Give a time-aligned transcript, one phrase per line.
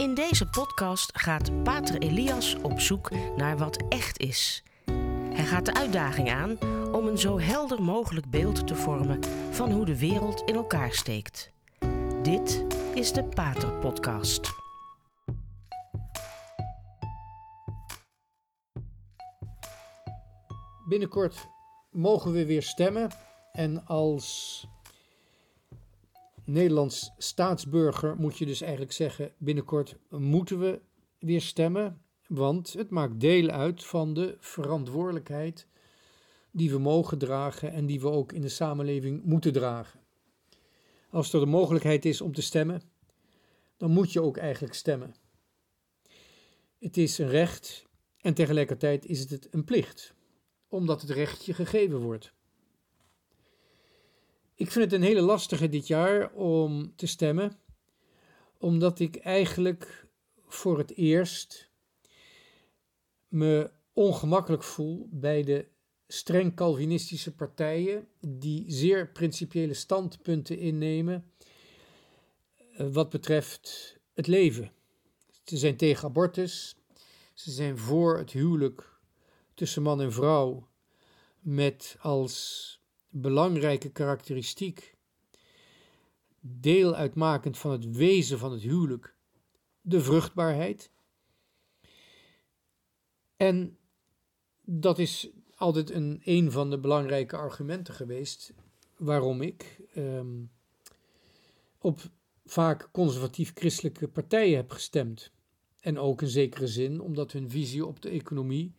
[0.00, 4.62] In deze podcast gaat Pater Elias op zoek naar wat echt is.
[5.32, 6.58] Hij gaat de uitdaging aan
[6.92, 11.52] om een zo helder mogelijk beeld te vormen van hoe de wereld in elkaar steekt.
[12.22, 14.50] Dit is de Pater Podcast.
[20.88, 21.48] Binnenkort
[21.90, 23.10] mogen we weer stemmen.
[23.52, 24.66] En als
[26.50, 30.80] Nederlands staatsburger moet je dus eigenlijk zeggen: binnenkort moeten we
[31.18, 32.02] weer stemmen.
[32.26, 35.66] Want het maakt deel uit van de verantwoordelijkheid
[36.50, 40.00] die we mogen dragen en die we ook in de samenleving moeten dragen.
[41.10, 42.82] Als er de mogelijkheid is om te stemmen,
[43.76, 45.14] dan moet je ook eigenlijk stemmen.
[46.78, 47.86] Het is een recht
[48.20, 50.14] en tegelijkertijd is het een plicht,
[50.68, 52.32] omdat het recht je gegeven wordt.
[54.60, 57.58] Ik vind het een hele lastige dit jaar om te stemmen,
[58.58, 60.06] omdat ik eigenlijk
[60.46, 61.70] voor het eerst
[63.28, 65.68] me ongemakkelijk voel bij de
[66.06, 71.32] streng Calvinistische partijen die zeer principiële standpunten innemen
[72.56, 74.72] eh, wat betreft het leven.
[75.44, 76.76] Ze zijn tegen abortus,
[77.34, 79.00] ze zijn voor het huwelijk
[79.54, 80.68] tussen man en vrouw
[81.38, 82.79] met als
[83.10, 84.96] belangrijke karakteristiek,
[86.40, 89.14] deel uitmakend van het wezen van het huwelijk,
[89.80, 90.90] de vruchtbaarheid.
[93.36, 93.78] En
[94.64, 98.52] dat is altijd een, een van de belangrijke argumenten geweest
[98.96, 100.44] waarom ik ehm,
[101.78, 102.00] op
[102.44, 105.32] vaak conservatief-christelijke partijen heb gestemd.
[105.80, 108.74] En ook in zekere zin omdat hun visie op de economie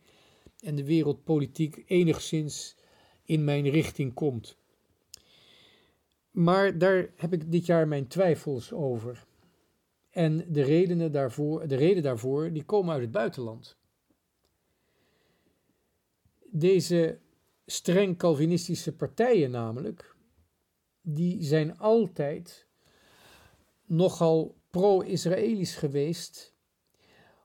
[0.60, 2.76] en de wereldpolitiek enigszins
[3.24, 4.56] in mijn richting komt.
[6.30, 9.26] Maar daar heb ik dit jaar mijn twijfels over.
[10.10, 13.76] En de, redenen daarvoor, de reden daarvoor die komen uit het buitenland.
[16.50, 17.18] Deze
[17.66, 20.16] streng Calvinistische partijen namelijk,
[21.00, 22.66] die zijn altijd
[23.84, 26.54] nogal pro-Israëlisch geweest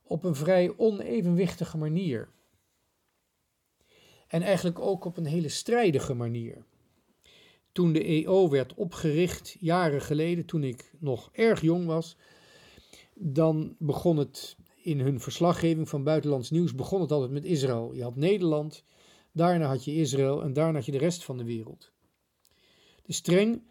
[0.03, 2.29] op een vrij onevenwichtige manier.
[4.27, 6.65] En eigenlijk ook op een hele strijdige manier.
[7.71, 12.17] Toen de EO werd opgericht, jaren geleden, toen ik nog erg jong was,
[13.13, 17.93] dan begon het in hun verslaggeving van buitenlands nieuws, begon het altijd met Israël.
[17.93, 18.83] Je had Nederland,
[19.31, 21.91] daarna had je Israël en daarna had je de rest van de wereld.
[23.05, 23.61] De streng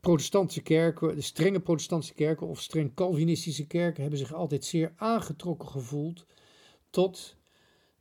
[0.00, 5.68] protestantse kerken, de strenge protestantse kerken of streng Calvinistische kerken hebben zich altijd zeer aangetrokken
[5.68, 6.26] gevoeld
[6.90, 7.36] tot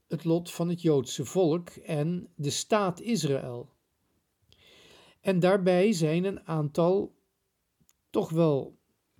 [0.07, 3.69] het lot van het Joodse volk en de staat Israël.
[5.21, 7.15] En daarbij zijn een aantal
[8.09, 8.77] toch wel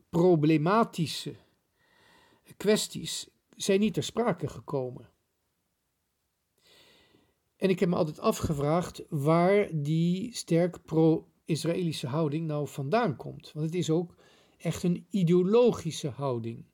[0.10, 1.36] problematische
[2.58, 5.10] kwesties zijn niet ter sprake gekomen.
[7.56, 13.52] En ik heb me altijd afgevraagd waar die sterk pro-Israëlische houding nou vandaan komt.
[13.52, 14.16] Want het is ook
[14.58, 16.66] echt een ideologische houding.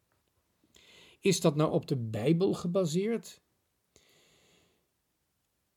[1.19, 3.40] Is dat nou op de Bijbel gebaseerd?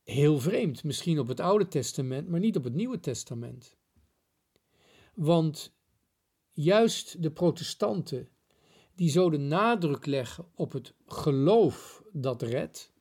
[0.04, 3.76] Heel vreemd, misschien op het Oude Testament, maar niet op het Nieuwe Testament.
[5.14, 5.76] Want
[6.52, 8.28] juist de protestanten,
[8.94, 12.92] die zo de nadruk leggen op het geloof dat redt,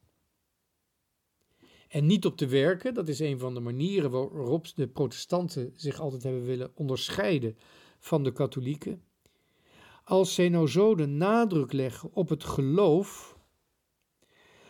[1.88, 6.00] en niet op de werken, dat is een van de manieren waarop de protestanten zich
[6.00, 7.58] altijd hebben willen onderscheiden
[8.00, 9.04] van de katholieken.
[10.04, 13.38] Als zij nou zo de nadruk leggen op het geloof,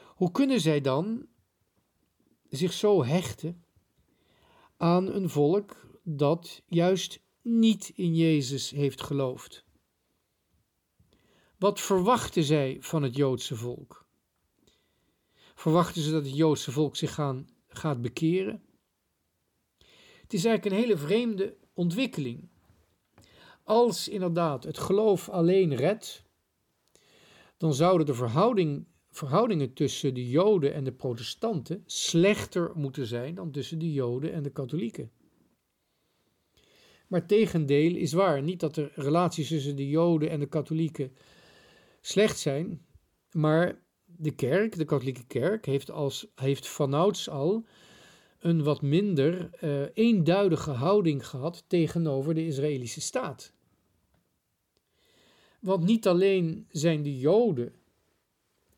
[0.05, 1.27] hoe kunnen zij dan
[2.57, 3.65] zich zo hechten
[4.77, 9.65] aan een volk dat juist niet in Jezus heeft geloofd.
[11.57, 14.07] Wat verwachten zij van het Joodse volk?
[15.55, 18.63] Verwachten ze dat het Joodse volk zich gaan, gaat bekeren?
[20.21, 22.49] Het is eigenlijk een hele vreemde ontwikkeling.
[23.63, 26.23] Als inderdaad het geloof alleen redt,
[27.57, 33.51] dan zouden de verhouding verhoudingen tussen de Joden en de protestanten slechter moeten zijn dan
[33.51, 35.11] tussen de Joden en de katholieken.
[37.07, 38.41] Maar tegendeel is waar.
[38.41, 41.11] Niet dat de relaties tussen de Joden en de katholieken
[42.01, 42.85] slecht zijn,
[43.31, 47.65] maar de kerk, de katholieke kerk, heeft, als, heeft vanouds al
[48.39, 53.53] een wat minder uh, eenduidige houding gehad tegenover de Israëlische staat.
[55.59, 57.73] Want niet alleen zijn de Joden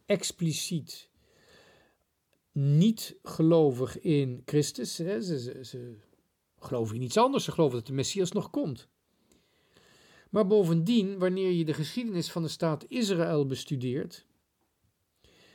[0.06, 1.10] expliciet
[2.52, 4.98] niet gelovig in Christus.
[4.98, 5.22] Hè.
[5.22, 5.96] Ze, ze,
[6.60, 7.44] geloven in iets anders.
[7.44, 8.88] Ze geloven dat de Messias nog komt.
[10.30, 14.26] Maar bovendien, wanneer je de geschiedenis van de staat Israël bestudeert,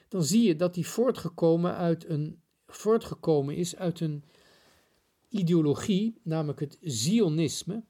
[0.08, 4.24] dan zie je dat die voortgekomen, uit een, voortgekomen is uit een
[5.28, 7.84] ideologie, namelijk het Zionisme,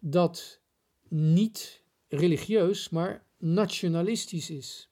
[0.00, 0.60] dat
[1.08, 4.90] niet religieus, maar nationalistisch is.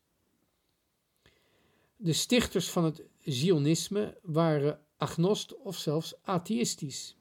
[2.06, 7.16] De stichters van het Zionisme waren agnost of zelfs atheïstisch.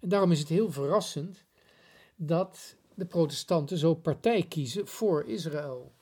[0.00, 1.44] En daarom is het heel verrassend
[2.16, 5.92] dat de protestanten zo partij kiezen voor Israël.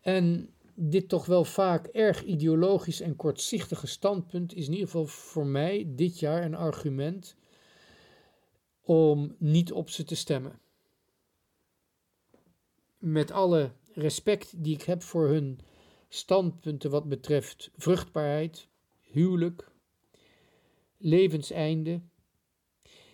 [0.00, 5.46] En dit toch wel vaak erg ideologisch en kortzichtige standpunt is in ieder geval voor
[5.46, 7.36] mij dit jaar een argument
[8.80, 10.60] om niet op ze te stemmen.
[12.98, 15.58] Met alle respect die ik heb voor hun
[16.08, 18.68] standpunten wat betreft vruchtbaarheid,
[19.00, 19.72] huwelijk,
[20.96, 22.00] levenseinde.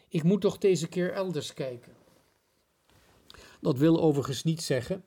[0.08, 1.94] Ik moet toch deze keer elders kijken.
[3.60, 5.04] Dat wil overigens niet zeggen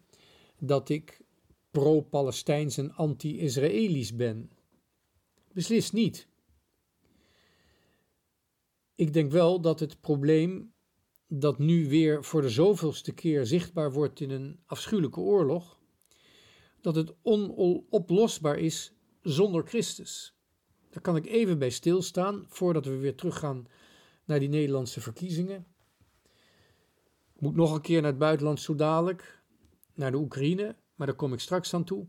[0.60, 1.22] dat ik
[1.72, 4.52] pro-Palestijns en anti-Israëlisch ben.
[5.52, 6.28] Beslist niet.
[8.96, 10.74] Ik denk wel dat het probleem
[11.32, 15.80] dat nu weer voor de zoveelste keer zichtbaar wordt in een afschuwelijke oorlog,
[16.82, 20.38] dat het onoplosbaar is zonder Christus.
[20.90, 23.68] Daar kan ik even bij stilstaan voordat we weer teruggaan
[24.26, 25.66] naar die Nederlandse verkiezingen.
[27.36, 29.44] Ik moet nog een keer naar het buitenland zo dadelijk,
[29.94, 32.08] naar de Oekraïne, maar daar kom ik straks aan toe.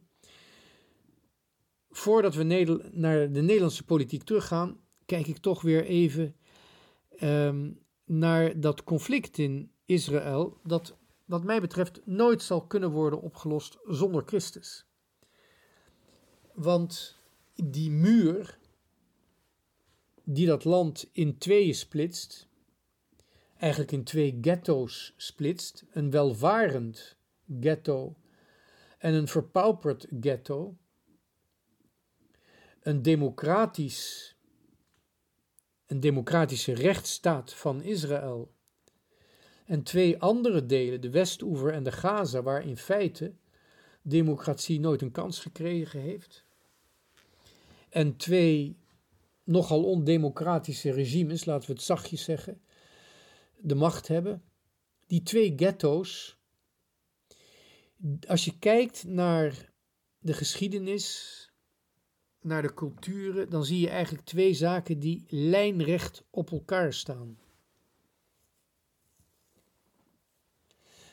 [1.91, 2.43] Voordat we
[2.93, 6.37] naar de Nederlandse politiek teruggaan, kijk ik toch weer even
[7.23, 7.79] um,
[8.11, 14.23] naar dat conflict in Israël, dat wat mij betreft nooit zal kunnen worden opgelost zonder
[14.27, 14.87] Christus.
[16.53, 17.17] Want
[17.55, 18.59] die muur
[20.25, 22.49] die dat land in tweeën splitst,
[23.57, 27.17] eigenlijk in twee ghetto's splitst, een welvarend
[27.61, 28.17] ghetto
[28.99, 30.77] en een verpauperd ghetto,
[32.81, 34.37] een democratisch
[35.91, 38.55] een democratische rechtsstaat van Israël.
[39.65, 43.33] En twee andere delen, de Westoever en de Gaza, waar in feite
[44.03, 46.45] democratie nooit een kans gekregen heeft.
[47.89, 48.77] En twee
[49.45, 52.61] nogal ondemocratische regimes, laten we het zachtjes zeggen,
[53.59, 54.43] de macht hebben.
[55.07, 56.39] Die twee ghetto's,
[58.27, 59.73] als je kijkt naar
[60.19, 61.50] de geschiedenis
[62.41, 67.39] naar de culturen, dan zie je eigenlijk twee zaken die lijnrecht op elkaar staan.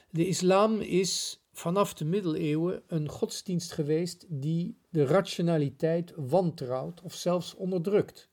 [0.10, 7.56] De islam is vanaf de middeleeuwen een godsdienst geweest die de rationaliteit wantrouwt of zelfs
[7.56, 8.30] onderdrukt.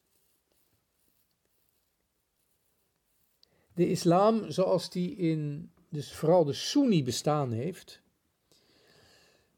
[3.74, 8.02] De islam, zoals die in dus vooral de Sunni bestaan heeft,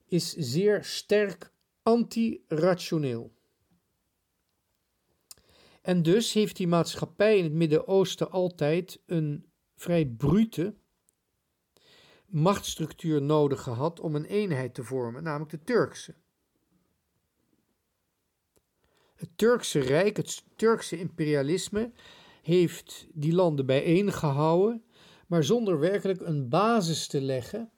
[0.07, 1.53] is zeer sterk
[1.87, 3.35] anti-rationeel.
[5.83, 10.75] En dus heeft die maatschappij in het Midden-Oosten altijd een vrij brute
[12.27, 16.15] machtsstructuur nodig gehad om een eenheid te vormen, namelijk de Turkse.
[19.15, 21.93] Het Turkse Rijk, het Turkse imperialisme,
[22.43, 24.85] heeft die landen bijeengehouden,
[25.27, 27.71] maar zonder werkelijk een basis te leggen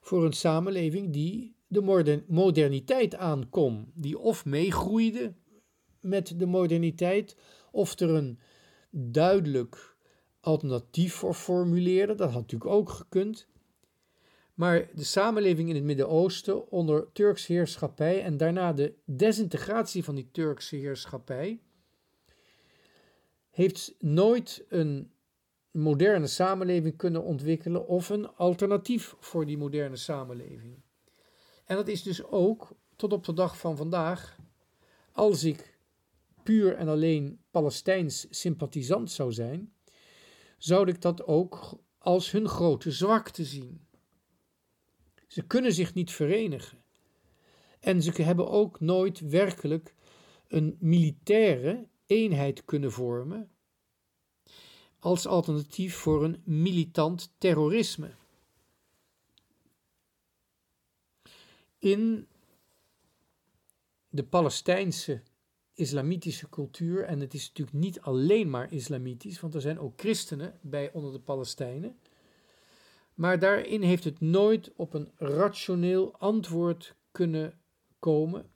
[0.00, 5.34] voor een samenleving die de moderniteit aankom, die of meegroeide
[6.00, 7.36] met de moderniteit,
[7.70, 8.38] of er een
[8.90, 9.96] duidelijk
[10.40, 13.46] alternatief voor formuleerde, dat had natuurlijk ook gekund.
[14.54, 20.28] Maar de samenleving in het Midden-Oosten onder Turkse heerschappij en daarna de desintegratie van die
[20.32, 21.60] Turkse heerschappij,
[23.50, 25.12] heeft nooit een
[25.70, 30.82] moderne samenleving kunnen ontwikkelen of een alternatief voor die moderne samenleving.
[31.68, 34.38] En dat is dus ook tot op de dag van vandaag,
[35.12, 35.78] als ik
[36.42, 39.72] puur en alleen Palestijns sympathisant zou zijn,
[40.58, 43.86] zou ik dat ook als hun grote zwakte zien.
[45.26, 46.78] Ze kunnen zich niet verenigen.
[47.80, 49.94] En ze hebben ook nooit werkelijk
[50.48, 53.50] een militaire eenheid kunnen vormen
[54.98, 58.17] als alternatief voor een militant terrorisme.
[61.78, 62.28] In
[64.08, 65.22] de Palestijnse
[65.72, 70.58] islamitische cultuur, en het is natuurlijk niet alleen maar islamitisch, want er zijn ook christenen
[70.62, 71.98] bij onder de Palestijnen,
[73.14, 77.60] maar daarin heeft het nooit op een rationeel antwoord kunnen
[77.98, 78.50] komen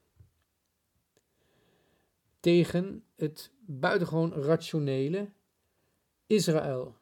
[2.41, 5.31] tegen het buitengewoon rationele
[6.27, 6.97] Israël.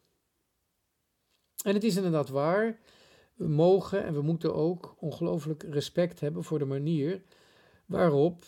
[1.65, 2.81] En het is inderdaad waar,
[3.40, 7.23] we mogen en we moeten ook ongelooflijk respect hebben voor de manier
[7.87, 8.44] waarop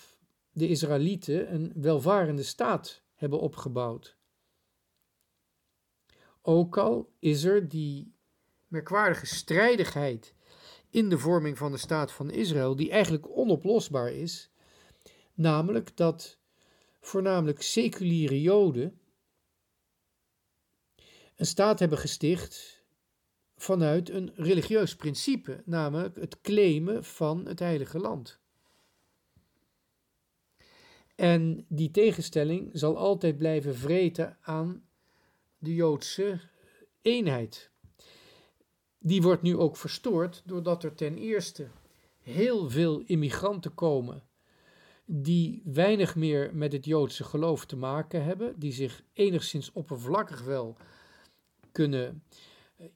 [0.50, 4.16] de Israëlieten een welvarende staat hebben opgebouwd.
[6.42, 8.14] Ook al is er die
[8.66, 10.34] merkwaardige strijdigheid
[10.90, 14.50] in de vorming van de staat van Israël, die eigenlijk onoplosbaar is,
[15.34, 16.38] namelijk dat
[17.00, 19.00] voornamelijk seculiere Joden
[21.36, 22.81] een staat hebben gesticht
[23.62, 28.40] vanuit een religieus principe, namelijk het claimen van het heilige land.
[31.14, 34.84] En die tegenstelling zal altijd blijven vreten aan
[35.58, 36.40] de Joodse
[37.02, 37.70] eenheid.
[38.98, 41.68] Die wordt nu ook verstoord doordat er ten eerste
[42.20, 44.22] heel veel immigranten komen
[45.04, 50.76] die weinig meer met het Joodse geloof te maken hebben, die zich enigszins oppervlakkig wel
[51.72, 52.22] kunnen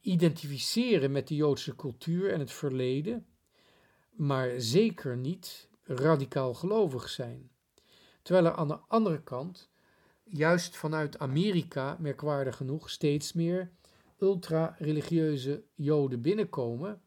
[0.01, 3.27] identificeren met de Joodse cultuur en het verleden,
[4.11, 7.51] maar zeker niet radicaal gelovig zijn.
[8.23, 9.71] Terwijl er aan de andere kant,
[10.25, 13.71] juist vanuit Amerika, merkwaardig genoeg, steeds meer
[14.19, 17.01] ultra-religieuze Joden binnenkomen,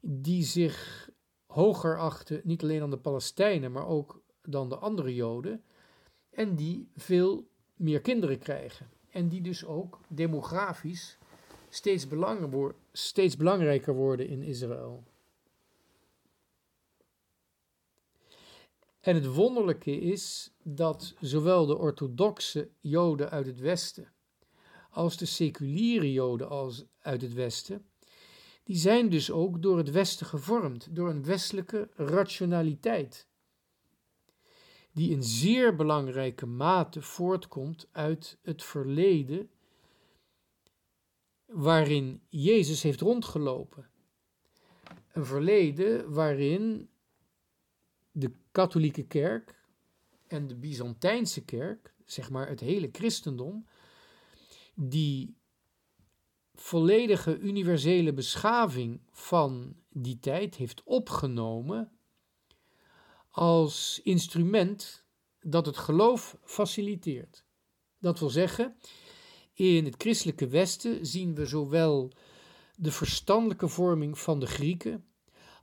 [0.00, 1.10] die zich
[1.46, 5.64] hoger achten, niet alleen dan de Palestijnen, maar ook dan de andere Joden,
[6.30, 8.90] en die veel meer kinderen krijgen.
[9.10, 11.18] En die dus ook demografisch
[11.74, 12.06] steeds,
[12.92, 15.04] steeds belangrijker worden in Israël.
[19.00, 24.12] En het wonderlijke is dat zowel de orthodoxe Joden uit het Westen
[24.90, 27.86] als de seculiere Joden als uit het Westen,
[28.64, 33.26] die zijn dus ook door het Westen gevormd, door een westelijke rationaliteit,
[34.92, 39.50] die in zeer belangrijke mate voortkomt uit het verleden
[41.52, 43.90] waarin Jezus heeft rondgelopen.
[45.12, 46.90] Een verleden waarin
[48.10, 49.62] de katholieke kerk
[50.26, 53.66] en de Byzantijnse kerk, zeg maar het hele christendom,
[54.74, 55.36] die
[56.54, 61.92] volledige universele beschaving van die tijd heeft opgenomen
[63.30, 65.04] als instrument
[65.40, 67.44] dat het geloof faciliteert.
[67.98, 68.76] Dat wil zeggen,
[69.70, 72.10] in het christelijke Westen zien we zowel
[72.76, 75.04] de verstandelijke vorming van de Grieken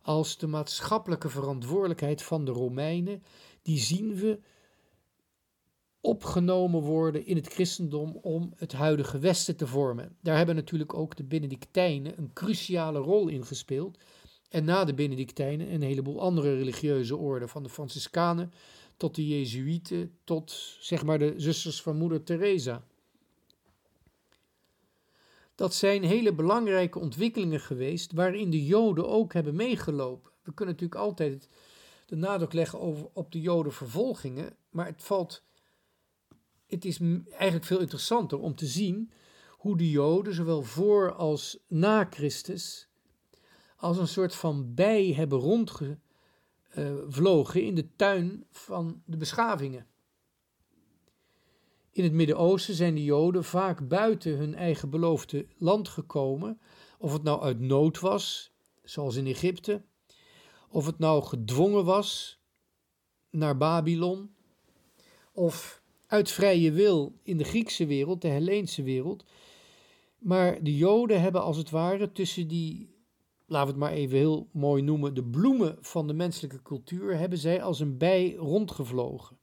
[0.02, 3.24] als de maatschappelijke verantwoordelijkheid van de Romeinen,
[3.62, 4.40] die zien we
[6.02, 10.18] opgenomen worden in het christendom om het huidige Westen te vormen.
[10.22, 13.98] Daar hebben natuurlijk ook de Benedictijnen een cruciale rol in gespeeld.
[14.50, 18.52] En na de Benedictijnen een heleboel andere religieuze orden, van de Franciscanen
[18.98, 22.84] tot de Jezuïeten, tot zeg maar de zusters van Moeder Teresa.
[25.60, 30.32] Dat zijn hele belangrijke ontwikkelingen geweest waarin de Joden ook hebben meegelopen.
[30.44, 31.50] We kunnen natuurlijk altijd
[32.06, 35.44] de nadruk leggen over, op de Jodenvervolgingen, maar het valt
[36.68, 37.00] het is
[37.32, 39.12] eigenlijk veel interessanter om te zien
[39.50, 42.88] hoe de Joden, zowel voor als na Christus,
[43.76, 49.88] als een soort van bij hebben rondgevlogen in de tuin van de beschavingen.
[51.92, 56.60] In het Midden-Oosten zijn de Joden vaak buiten hun eigen beloofde land gekomen,
[56.98, 58.52] of het nou uit nood was,
[58.84, 59.82] zoals in Egypte,
[60.70, 62.40] of het nou gedwongen was
[63.30, 64.36] naar Babylon,
[65.32, 69.24] of uit vrije wil in de Griekse wereld, de Helleense wereld.
[70.18, 72.96] Maar de Joden hebben als het ware tussen die,
[73.46, 77.38] laten we het maar even heel mooi noemen, de bloemen van de menselijke cultuur, hebben
[77.38, 79.38] zij als een bij rondgevlogen.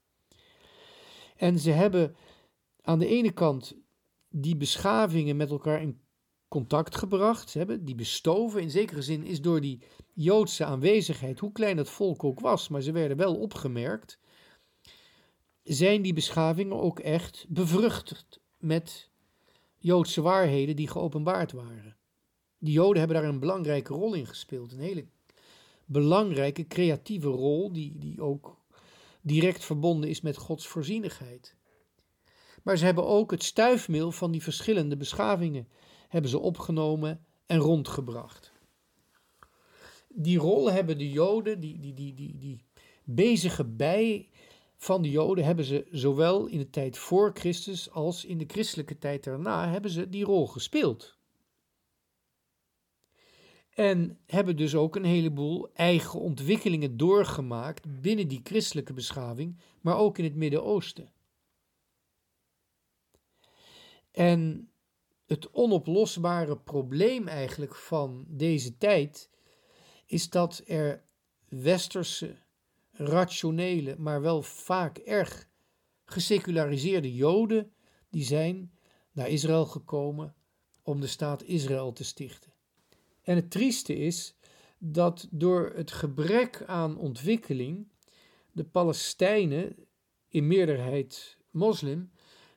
[1.37, 2.17] En ze hebben
[2.87, 3.77] aan de ene kant
[4.29, 6.01] die beschavingen met elkaar in
[6.49, 8.61] contact gebracht, hebben, die bestoven.
[8.61, 9.81] In zekere zin is door die
[10.15, 14.19] Joodse aanwezigheid, hoe klein het volk ook was, maar ze werden wel opgemerkt
[15.67, 19.11] zijn die beschavingen ook echt bevrucht met
[19.79, 21.97] Joodse waarheden die geopenbaard waren.
[22.59, 25.07] Die Joden hebben daar een belangrijke rol in gespeeld, een hele
[25.85, 28.57] belangrijke creatieve rol die, die ook
[29.21, 31.56] direct verbonden is met Gods voorzienigheid.
[32.67, 35.69] Maar ze hebben ook het stuifmeel van die verschillende beschavingen
[36.09, 38.53] hebben ze opgenomen en rondgebracht.
[40.09, 42.65] Die rol hebben de Joden, die, die, die, die, die
[43.05, 44.29] bezige bij
[44.77, 48.99] van de Joden hebben ze zowel in de tijd voor Christus als in de christelijke
[48.99, 51.19] tijd daarna hebben ze die rol gespeeld.
[53.75, 60.19] En hebben dus ook een heleboel eigen ontwikkelingen doorgemaakt binnen die christelijke beschaving, maar ook
[60.19, 61.15] in het Midden-Oosten.
[64.17, 64.71] En
[65.27, 69.31] het onoplosbare probleem eigenlijk van deze tijd
[70.07, 71.05] is dat er
[71.49, 72.37] westerse,
[72.93, 75.49] rationele, maar wel vaak erg
[76.05, 77.73] geseculariseerde Joden
[78.11, 78.73] die zijn
[79.13, 80.35] naar Israël gekomen
[80.83, 82.53] om de staat Israël te stichten.
[83.23, 84.37] En het trieste is
[84.79, 87.89] dat door het gebrek aan ontwikkeling
[88.53, 89.77] de Palestijnen,
[90.29, 92.11] in meerderheid moslim,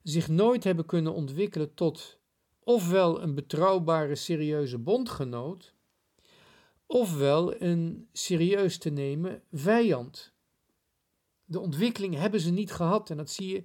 [0.03, 2.19] zich nooit hebben kunnen ontwikkelen tot
[2.63, 5.73] ofwel een betrouwbare, serieuze bondgenoot,
[6.85, 10.33] ofwel een serieus te nemen vijand.
[11.45, 13.63] De ontwikkeling hebben ze niet gehad en dat zie je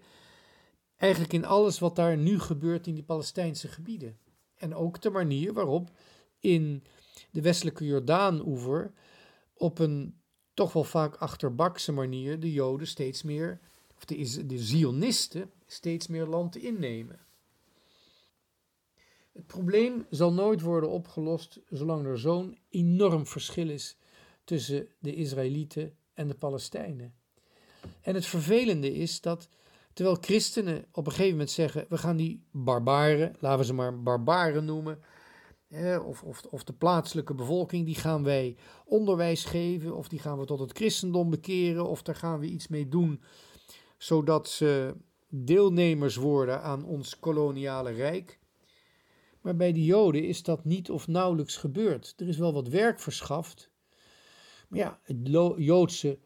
[0.96, 4.18] eigenlijk in alles wat daar nu gebeurt in die Palestijnse gebieden.
[4.54, 5.90] En ook de manier waarop
[6.38, 6.84] in
[7.30, 8.92] de westelijke Jordaan-oever
[9.54, 10.20] op een
[10.54, 13.60] toch wel vaak achterbakse manier de Joden steeds meer,
[13.96, 17.18] of de, de Zionisten, steeds meer land innemen.
[19.32, 23.96] Het probleem zal nooit worden opgelost zolang er zo'n enorm verschil is
[24.44, 27.14] tussen de Israëlieten en de Palestijnen.
[28.00, 29.48] En het vervelende is dat
[29.92, 34.02] terwijl christenen op een gegeven moment zeggen: we gaan die barbaren, laten we ze maar
[34.02, 34.98] barbaren noemen,
[36.04, 40.44] of, of, of de plaatselijke bevolking, die gaan wij onderwijs geven, of die gaan we
[40.44, 43.22] tot het christendom bekeren, of daar gaan we iets mee doen,
[43.96, 44.94] zodat ze
[45.28, 48.38] deelnemers worden aan ons koloniale rijk.
[49.40, 52.14] Maar bij de Joden is dat niet of nauwelijks gebeurd.
[52.16, 53.70] Er is wel wat werk verschaft.
[54.68, 55.18] Maar ja, het
[55.56, 56.18] Joodse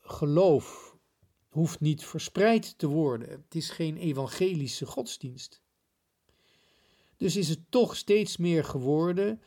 [0.00, 0.96] geloof
[1.48, 3.30] hoeft niet verspreid te worden.
[3.30, 5.62] Het is geen evangelische godsdienst.
[7.16, 9.42] Dus is het toch steeds meer geworden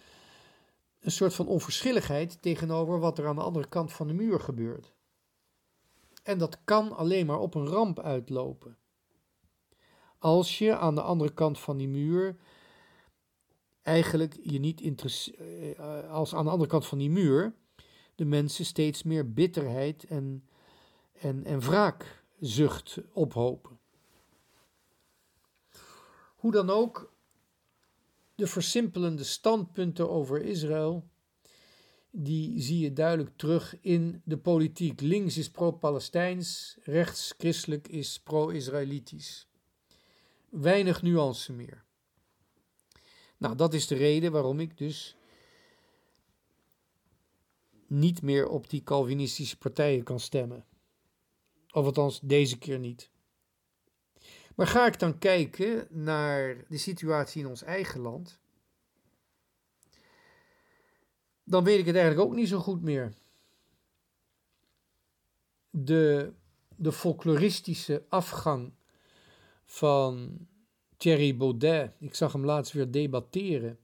[0.99, 4.96] een soort van onverschilligheid tegenover wat er aan de andere kant van de muur gebeurt.
[6.27, 8.77] En dat kan alleen maar op een ramp uitlopen.
[10.17, 12.35] Als je aan de andere kant van die muur
[13.81, 15.37] eigenlijk je niet interesseert,
[15.77, 17.55] eh, als aan de andere kant van die muur
[18.15, 20.47] de mensen steeds meer bitterheid en,
[21.13, 23.79] en, en wraakzucht ophopen.
[26.35, 27.13] Hoe dan ook,
[28.35, 31.07] de versimpelende standpunten over Israël,
[32.19, 35.01] die zie je duidelijk terug in de politiek.
[35.01, 39.47] Links is pro-Palestijns, rechts christelijk is pro-Israëlitisch.
[40.49, 41.83] Weinig nuance meer.
[43.37, 45.15] Nou, dat is de reden waarom ik dus
[47.87, 50.65] niet meer op die Calvinistische partijen kan stemmen.
[51.71, 53.09] Of althans, deze keer niet.
[54.55, 58.39] Maar ga ik dan kijken naar de situatie in ons eigen land,
[61.49, 63.13] dan weet ik het eigenlijk ook niet zo goed meer.
[65.69, 66.33] De,
[66.75, 68.73] de folkloristische afgang
[69.65, 70.37] van
[70.97, 73.79] Thierry Baudet, ik zag hem laatst weer debatteren.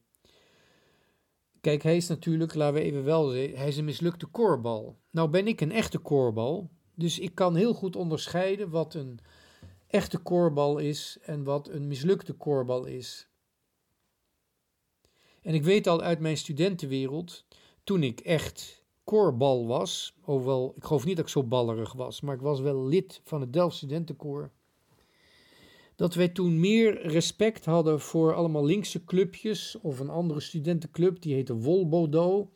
[1.60, 4.98] Kijk, hij is natuurlijk, laten we even wel zeggen, hij is een mislukte koorbal.
[5.10, 9.18] Nou ben ik een echte koorbal, dus ik kan heel goed onderscheiden wat een
[9.86, 13.28] echte koorbal is en wat een mislukte koorbal is.
[15.44, 17.44] En ik weet al uit mijn studentenwereld,
[17.84, 22.34] toen ik echt koorbal was, hoewel ik geloof niet dat ik zo ballerig was, maar
[22.34, 24.50] ik was wel lid van het Delft Studentenkoor,
[25.96, 31.34] dat wij toen meer respect hadden voor allemaal linkse clubjes of een andere studentenclub, die
[31.34, 32.50] heette Wolbodo.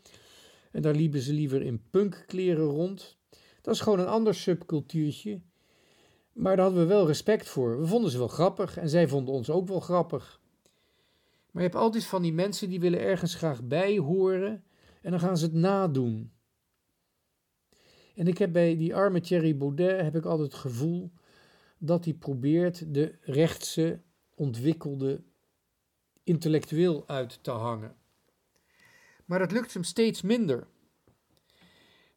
[0.71, 3.17] En daar liepen ze liever in punkkleren rond.
[3.63, 5.41] Dat is gewoon een ander subcultuurtje.
[6.33, 7.81] Maar daar hadden we wel respect voor.
[7.81, 10.41] We vonden ze wel grappig en zij vonden ons ook wel grappig.
[11.51, 14.65] Maar je hebt altijd van die mensen die willen ergens graag bij horen
[15.03, 16.33] en dan gaan ze het nadoen.
[18.15, 21.13] En ik heb bij die arme Thierry Baudet heb ik altijd het gevoel
[21.79, 24.01] dat hij probeert de rechtse
[24.35, 25.23] ontwikkelde
[26.23, 27.97] intellectueel uit te hangen.
[29.25, 30.67] Maar dat lukt hem steeds minder.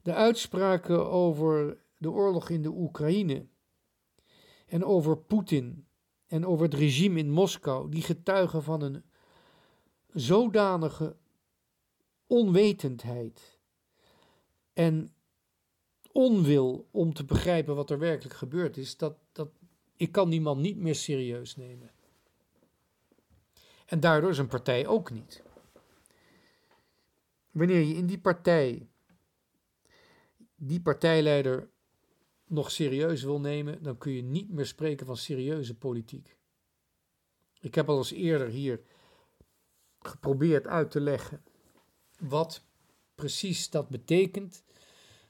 [0.02, 3.46] De uitspraken over de oorlog in de Oekraïne
[4.68, 5.88] en over Poetin
[6.28, 9.04] en over het regime in Moskou, die getuigen van een
[10.14, 11.16] zodanige
[12.32, 13.60] onwetendheid
[14.74, 15.14] en
[16.12, 19.50] onwil om te begrijpen wat er werkelijk gebeurd is, dat, dat
[19.96, 21.92] ik kan die man niet meer serieus nemen.
[23.86, 25.44] En daardoor zijn partij ook niet.
[27.52, 28.88] Wanneer je in die partij
[30.56, 31.70] die partijleider
[32.46, 36.38] nog serieus wil nemen, dan kun je niet meer spreken van serieuze politiek.
[37.60, 38.82] Ik heb al eens eerder hier
[40.00, 41.44] geprobeerd uit te leggen
[42.22, 42.64] wat
[43.16, 44.64] precies dat betekent,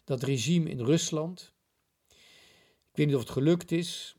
[0.04, 1.54] dat regime in Rusland.
[2.92, 4.16] Ik weet niet of het gelukt is,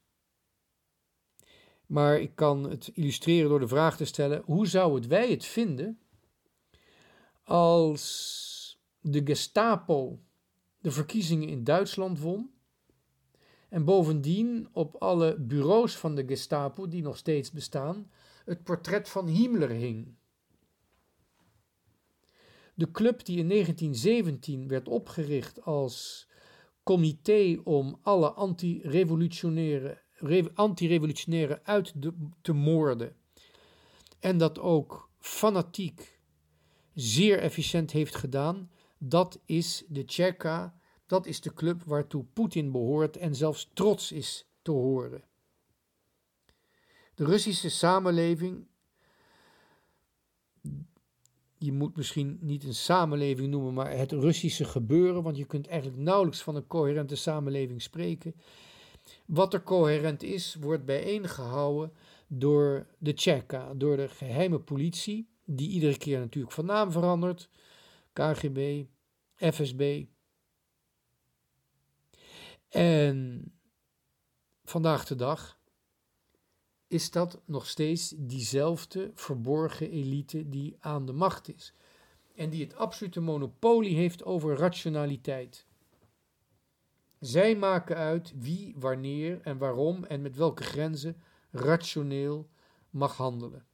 [1.86, 5.98] Maar ik kan het illustreren door de vraag te stellen: hoe zouden wij het vinden
[7.42, 10.20] als de Gestapo
[10.78, 12.50] de verkiezingen in Duitsland won?
[13.68, 18.10] En bovendien op alle bureaus van de Gestapo, die nog steeds bestaan,
[18.44, 20.14] het portret van Himmler hing.
[22.82, 26.28] De club die in 1917 werd opgericht als
[26.82, 30.00] comité om alle anti-revolutionaire
[30.54, 31.92] anti uit
[32.40, 33.16] te moorden.
[34.20, 36.20] En dat ook fanatiek
[36.94, 38.70] zeer efficiënt heeft gedaan.
[38.98, 44.48] Dat is de Tsjeka, dat is de club waartoe Poetin behoort en zelfs trots is
[44.62, 45.24] te horen.
[47.14, 48.66] De Russische samenleving,
[51.64, 56.02] je moet misschien niet een samenleving noemen, maar het Russische gebeuren, want je kunt eigenlijk
[56.02, 58.34] nauwelijks van een coherente samenleving spreken.
[59.26, 61.92] Wat er coherent is, wordt bijeengehouden
[62.26, 67.48] door de Tsjeka, door de geheime politie, die iedere keer natuurlijk van naam verandert.
[68.12, 68.84] KGB,
[69.36, 70.04] FSB.
[72.68, 73.44] En
[74.64, 75.58] vandaag de dag
[76.92, 81.74] is dat nog steeds diezelfde verborgen elite die aan de macht is.
[82.34, 85.66] En die het absolute monopolie heeft over rationaliteit.
[87.20, 92.48] Zij maken uit wie, wanneer en waarom en met welke grenzen rationeel
[92.90, 93.66] mag handelen.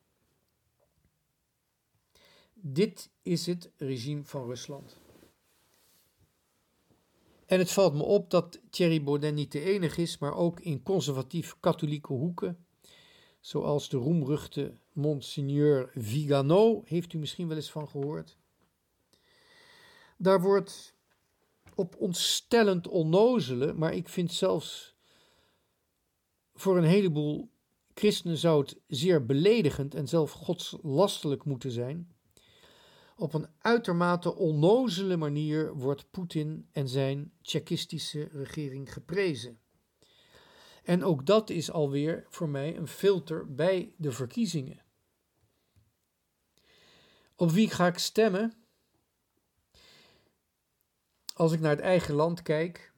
[2.54, 4.98] Dit is het regime van Rusland.
[7.46, 10.83] En het valt me op dat Thierry Baudet niet de enige is, maar ook in
[10.83, 12.66] conservatief-katholieke hoeken,
[13.40, 18.38] zoals de roemruchte Monseigneur Vigano, heeft u misschien wel eens van gehoord.
[20.16, 20.94] Daar wordt
[21.74, 24.96] op ontstellend onnozele, maar ik vind zelfs
[26.55, 27.51] voor een heleboel
[27.94, 32.16] christenen zou het zeer beledigend en zelf godslastelijk moeten zijn.
[33.16, 39.61] Op een uitermate onnozele manier wordt Poetin en zijn Tsjechistische regering geprezen.
[40.88, 44.83] En ook dat is alweer voor mij een filter bij de verkiezingen.
[47.37, 48.53] Op wie ga ik stemmen?
[51.35, 52.92] Als ik naar het eigen land kijk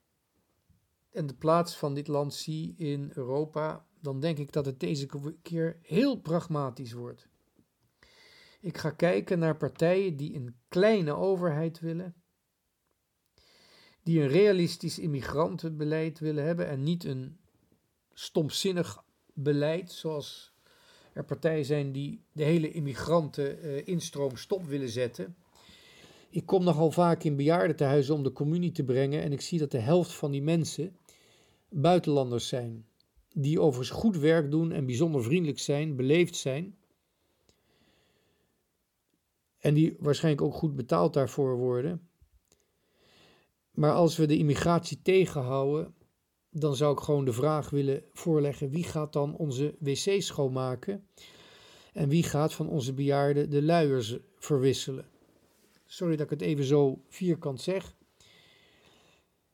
[1.11, 5.09] en de plaats van dit land zie in Europa, dan denk ik dat het deze
[5.43, 7.29] keer heel pragmatisch wordt.
[8.61, 12.15] Ik ga kijken naar partijen die een kleine overheid willen,
[14.03, 17.41] die een realistisch immigrantenbeleid willen hebben en niet een
[18.21, 19.05] stomzinnig
[19.35, 20.53] beleid zoals
[21.13, 25.37] er partijen zijn die de hele immigranteninstroom stop willen zetten.
[26.31, 29.71] Ik kom nogal vaak in bejaardentehuizen om de communie te brengen en ik zie dat
[29.71, 30.97] de helft van die mensen
[31.69, 32.87] buitenlanders zijn.
[33.33, 36.77] Die overigens goed werk doen en bijzonder vriendelijk zijn, beleefd zijn.
[39.59, 42.09] En die waarschijnlijk ook goed betaald daarvoor worden.
[43.71, 45.95] Maar als we de immigratie tegenhouden,
[46.51, 51.09] dan zou ik gewoon de vraag willen voorleggen: wie gaat dan onze wc's schoonmaken?
[51.93, 55.09] En wie gaat van onze bejaarden de luiers verwisselen?
[55.87, 57.95] Sorry dat ik het even zo vierkant zeg.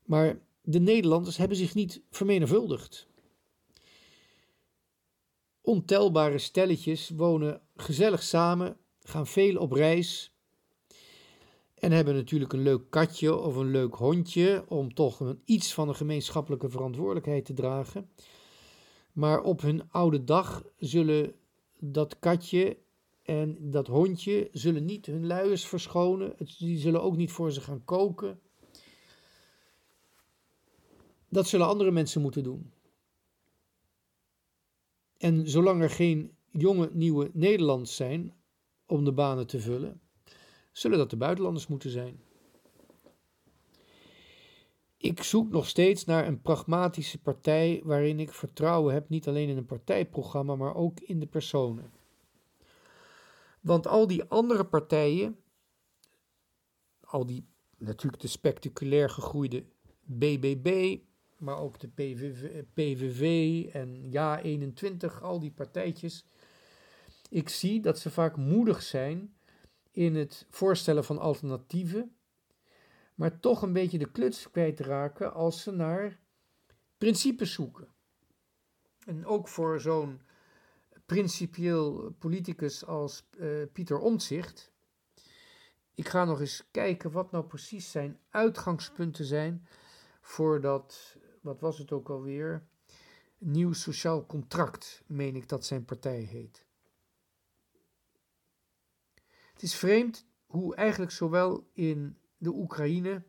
[0.04, 3.06] Maar de Nederlanders hebben zich niet vermenigvuldigd.
[5.61, 10.36] Ontelbare stelletjes wonen gezellig samen, gaan veel op reis
[11.79, 15.89] en hebben natuurlijk een leuk katje of een leuk hondje om toch een, iets van
[15.89, 18.11] een gemeenschappelijke verantwoordelijkheid te dragen.
[19.12, 21.35] Maar op hun oude dag zullen
[21.79, 22.79] dat katje
[23.23, 26.35] en dat hondje zullen niet hun luiers verschonen.
[26.59, 28.41] Die zullen ook niet voor ze gaan koken.
[31.29, 32.73] Dat zullen andere mensen moeten doen.
[35.19, 38.35] En zolang er geen jonge nieuwe Nederlands zijn
[38.87, 40.01] om de banen te vullen,
[40.77, 42.21] zullen dat de buitenlanders moeten zijn.
[44.97, 49.57] Ik zoek nog steeds naar een pragmatische partij waarin ik vertrouwen heb, niet alleen in
[49.57, 51.91] een partijprogramma, maar ook in de personen.
[53.61, 55.39] Want al die andere partijen,
[57.01, 57.47] al die
[57.79, 59.65] natuurlijk de spectaculair gegroeide
[60.05, 60.99] BBB,
[61.39, 66.25] maar ook de PVV, PVV en Ja21, al die partijtjes.
[67.29, 69.36] Ik zie dat ze vaak moedig zijn
[69.96, 72.16] in het voorstellen van alternatieven,
[73.14, 76.20] maar toch een beetje de kluts kwijtraken als ze naar
[76.98, 77.88] principes zoeken.
[79.06, 80.20] En ook voor zo'n
[81.06, 84.72] principieel politicus als uh, Pieter Omtzigt.
[85.94, 89.66] Ik ga nog eens kijken wat nou precies zijn uitgangspunten zijn
[90.20, 92.66] voor dat, wat was het ook alweer,
[93.38, 96.65] Nieuw Sociaal Contract, meen ik dat zijn partij heet.
[99.57, 103.23] Het is vreemd hoe eigenlijk zowel in de Oekraïne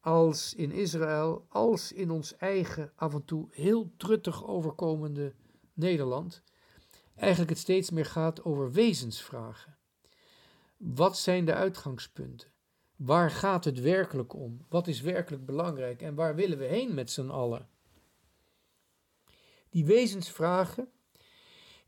[0.00, 5.34] als in Israël, als in ons eigen af en toe heel truttig overkomende
[5.72, 6.42] Nederland,
[7.14, 9.78] eigenlijk het steeds meer gaat over wezensvragen.
[10.76, 12.52] Wat zijn de uitgangspunten?
[12.96, 14.64] Waar gaat het werkelijk om?
[14.68, 17.68] Wat is werkelijk belangrijk en waar willen we heen met z'n allen?
[19.70, 20.92] Die wezensvragen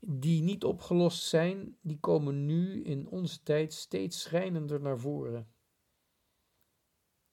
[0.03, 5.51] die niet opgelost zijn, die komen nu in onze tijd steeds schrijnender naar voren.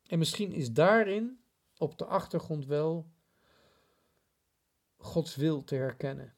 [0.07, 1.41] En misschien is daarin
[1.79, 3.11] op de achtergrond wel
[4.97, 6.35] Gods wil te herkennen.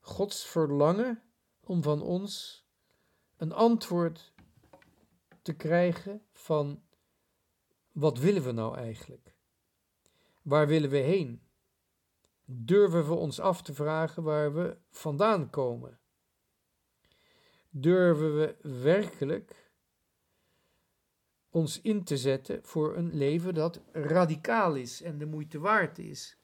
[0.00, 1.22] Gods verlangen
[1.60, 2.64] om van ons
[3.36, 4.32] een antwoord
[5.42, 6.82] te krijgen van
[7.92, 9.34] wat willen we nou eigenlijk?
[10.42, 11.42] Waar willen we heen?
[12.52, 15.98] Durven we ons af te vragen waar we vandaan komen?
[17.68, 19.72] Durven we werkelijk
[21.50, 26.36] ons in te zetten voor een leven dat radicaal is en de moeite waard is?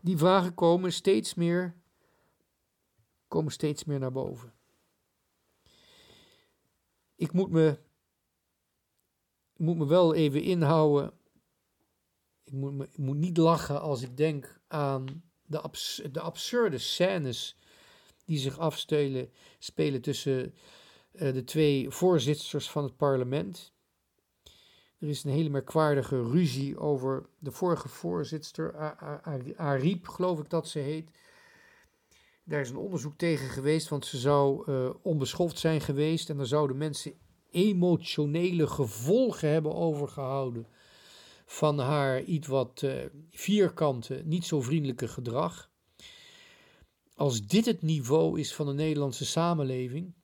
[0.00, 1.74] Die vragen komen steeds meer,
[3.28, 4.52] komen steeds meer naar boven.
[7.14, 7.78] Ik moet me,
[9.56, 11.15] moet me wel even inhouden
[12.46, 12.52] ik
[12.96, 15.60] moet, niet lachen als ik denk aan de,
[16.12, 17.58] de absurde scènes
[18.24, 20.54] die zich afspelen spelen tussen
[21.12, 23.74] uh, de twee voorzitters van het parlement.
[24.98, 28.74] Er is een hele merkwaardige ruzie over de vorige voorzitter,
[29.56, 31.10] Ariep, geloof ik dat ze heet.
[32.44, 36.46] Daar is een onderzoek tegen geweest, want ze zou uh, onbeschoft zijn geweest en er
[36.46, 37.14] zouden mensen
[37.50, 40.66] emotionele gevolgen hebben overgehouden
[41.46, 45.70] van haar iets wat uh, vierkante, niet zo vriendelijke gedrag.
[47.14, 50.14] Als dit het niveau is van de Nederlandse samenleving,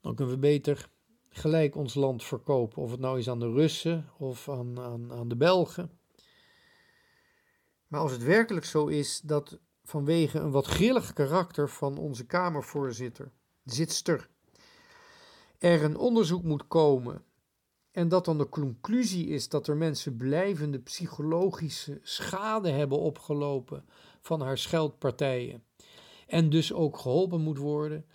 [0.00, 0.88] dan kunnen we beter
[1.28, 2.82] gelijk ons land verkopen.
[2.82, 5.90] Of het nou is aan de Russen of aan, aan, aan de Belgen.
[7.86, 13.32] Maar als het werkelijk zo is dat vanwege een wat grillig karakter van onze Kamervoorzitter,
[13.64, 14.28] zitster,
[15.58, 17.24] er een onderzoek moet komen
[17.92, 23.84] en dat dan de conclusie is dat er mensen blijvende psychologische schade hebben opgelopen
[24.20, 25.64] van haar scheldpartijen.
[26.26, 28.06] En dus ook geholpen moet worden.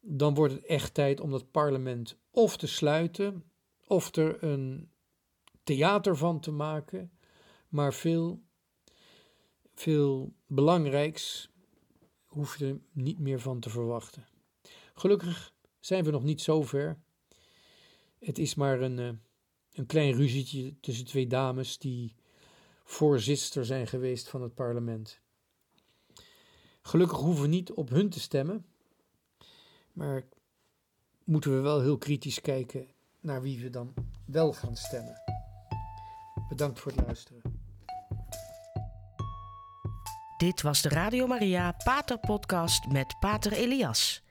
[0.00, 3.44] Dan wordt het echt tijd om dat parlement of te sluiten,
[3.86, 4.90] of er een
[5.62, 7.12] theater van te maken.
[7.68, 8.42] Maar veel,
[9.74, 11.50] veel belangrijks
[12.24, 14.26] hoef je er niet meer van te verwachten.
[14.94, 16.98] Gelukkig zijn we nog niet zo ver.
[18.22, 19.08] Het is maar een, uh,
[19.72, 22.14] een klein ruzietje tussen twee dames die
[22.84, 25.20] voorzitter zijn geweest van het parlement.
[26.82, 28.66] Gelukkig hoeven we niet op hun te stemmen,
[29.92, 30.24] maar
[31.24, 32.86] moeten we wel heel kritisch kijken
[33.20, 35.22] naar wie we dan wel gaan stemmen.
[36.48, 37.42] Bedankt voor het luisteren.
[40.36, 44.22] Dit was de Radio Maria Pater Podcast met Pater Elias.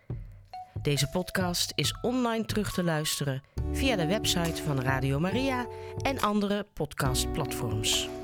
[0.82, 5.68] Deze podcast is online terug te luisteren via de website van Radio Maria
[6.02, 8.21] en andere podcastplatforms.